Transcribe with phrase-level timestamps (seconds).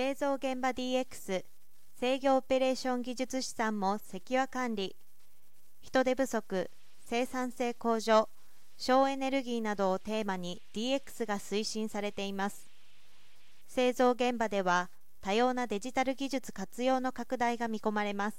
[0.00, 1.44] 製造現場 DX
[2.00, 4.96] 制御オペレーション技術資産もセキュア管理。
[5.82, 6.70] 人手不足
[7.04, 8.30] 生産性向上
[8.78, 12.70] 省エネルギーなどをテーマに DX が推進されています。
[13.68, 14.88] 製造現場では
[15.20, 18.38] 多様なデジタル技術活用の拡大が見込まれます。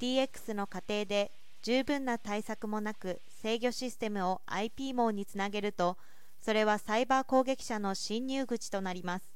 [0.00, 1.30] DX の過程で
[1.62, 5.96] 十分な対策もなく制御システムを IP 網につなげると
[6.40, 9.31] それはサイバー攻撃者の侵入口となります。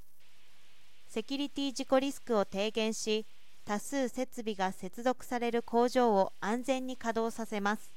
[1.17, 3.25] セキュリティ事故リスクを低減し
[3.64, 7.90] 多数設備が接続される工場を安全に稼働させます。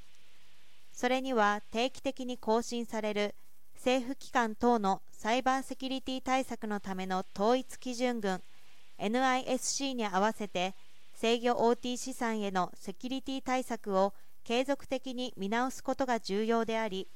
[0.94, 3.36] それには定期的に更新される
[3.76, 8.42] 政府機関等のサイバーセキュリティ対策のための統一基準群
[8.98, 10.74] NISC に合わせて
[11.14, 14.14] 制御 OT 資産へのセキュリティ対策を
[14.46, 17.10] 継続的に見直すことが重要であり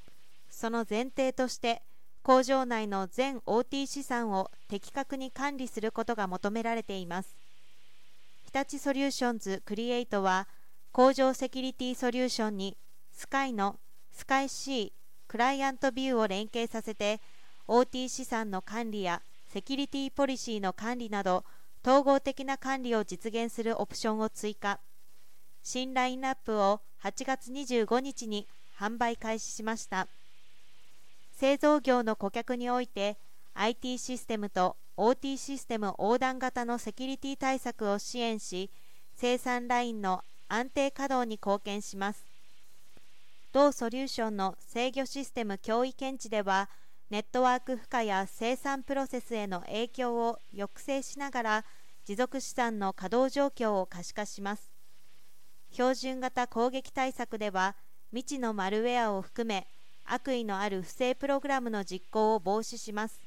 [0.50, 1.82] その前提として
[2.24, 7.36] 工場内の全 OT 資産を的確に管理することが求められています。
[8.46, 10.48] 日立ソリューションズクリエイトは
[10.94, 12.78] 工場セキュリティソリューションに
[13.12, 13.78] スカイの
[14.12, 14.94] スカイ C
[15.28, 17.20] クライアントビューを連携させて
[17.68, 21.44] OT 資産の管理やセキュリティポリシーの管理など
[21.84, 24.80] 統合的な管理を実現するオプションを追加。
[25.62, 28.48] 新ラインナップを8月25日に
[28.80, 30.08] 販売開始しました。
[31.44, 33.18] 製造業の顧客において
[33.54, 38.72] IT システムと OT システム横断型のセキュリティ対策を支援し
[39.14, 42.26] 生産ラインの安定稼働に貢献します。
[43.52, 46.70] 同ソリューションの制御システム脅威検知では
[47.10, 51.66] ネットワーク負荷や生産プロセスへの影響を抑制しながら
[52.06, 54.72] 持続資産の稼働状況を可視化します。
[55.74, 57.76] 標準型攻撃対策では
[58.12, 59.68] 未知のマルウェアを含め
[60.06, 63.20] 悪意のある不正プログラムの実行を防止します。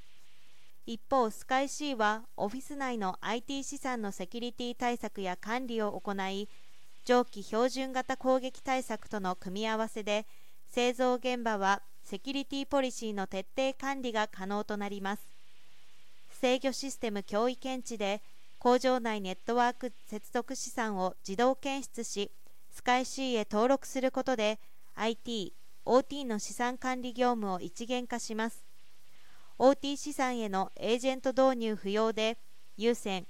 [0.87, 6.49] 一方スカイ C はオフィス内の IT 資産のセキュリティ対策や管理を行い
[7.05, 10.27] 上記標準型攻撃対策との組み合わせで
[10.71, 15.23] 製造現場はセキュリティポリシーの徹底管理が可能となります。
[16.31, 18.23] 制御システム脅威検知で
[18.59, 22.31] 工場内ネットワーク接続資産を自動検出し
[22.73, 24.59] スカイ C へ登録することで
[24.95, 25.53] IT、
[25.87, 28.67] OT の資産管理業務を一元化します。
[29.57, 32.39] OT 資産へのエージェント導入不要で
[32.77, 33.27] 有線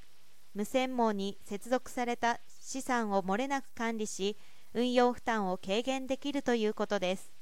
[0.55, 4.39] 無線網に接続された資産を漏れなく管理し
[4.73, 7.36] 運用負担を軽減できるということです。